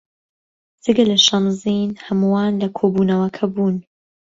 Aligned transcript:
جگە 0.83 1.03
لە 1.11 1.17
شەمزین 1.25 1.91
هەمووان 2.05 2.53
لە 2.61 2.67
کۆبوونەوەکە 2.77 3.45
بوون. 3.53 3.75